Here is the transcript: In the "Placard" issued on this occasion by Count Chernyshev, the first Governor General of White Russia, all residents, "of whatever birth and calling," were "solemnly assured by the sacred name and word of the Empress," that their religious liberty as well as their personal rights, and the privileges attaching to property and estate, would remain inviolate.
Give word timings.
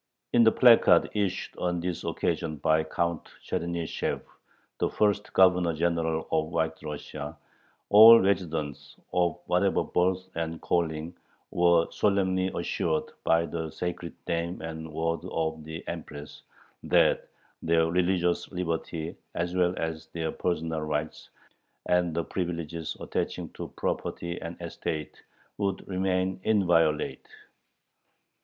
In 0.33 0.43
the 0.43 0.51
"Placard" 0.51 1.11
issued 1.13 1.55
on 1.59 1.79
this 1.79 2.03
occasion 2.03 2.55
by 2.55 2.83
Count 2.83 3.29
Chernyshev, 3.45 4.19
the 4.79 4.89
first 4.89 5.31
Governor 5.33 5.73
General 5.75 6.27
of 6.31 6.47
White 6.47 6.81
Russia, 6.81 7.37
all 7.89 8.19
residents, 8.19 8.95
"of 9.13 9.37
whatever 9.45 9.83
birth 9.83 10.27
and 10.33 10.59
calling," 10.59 11.15
were 11.51 11.85
"solemnly 11.91 12.47
assured 12.55 13.11
by 13.23 13.45
the 13.45 13.69
sacred 13.69 14.15
name 14.27 14.59
and 14.63 14.91
word 14.91 15.19
of 15.25 15.63
the 15.63 15.87
Empress," 15.87 16.41
that 16.81 17.27
their 17.61 17.85
religious 17.85 18.51
liberty 18.51 19.15
as 19.35 19.53
well 19.53 19.75
as 19.77 20.07
their 20.07 20.31
personal 20.31 20.81
rights, 20.81 21.29
and 21.85 22.15
the 22.15 22.23
privileges 22.23 22.97
attaching 22.99 23.49
to 23.49 23.67
property 23.77 24.41
and 24.41 24.57
estate, 24.59 25.21
would 25.59 25.87
remain 25.87 26.39
inviolate. 26.43 27.27